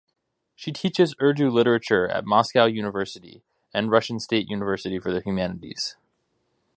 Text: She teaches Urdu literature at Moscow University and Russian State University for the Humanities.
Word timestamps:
She 0.55 0.71
teaches 0.71 1.13
Urdu 1.21 1.51
literature 1.51 2.07
at 2.07 2.25
Moscow 2.25 2.65
University 2.65 3.43
and 3.71 3.91
Russian 3.91 4.19
State 4.19 4.49
University 4.49 4.97
for 4.97 5.11
the 5.11 5.21
Humanities. 5.21 5.95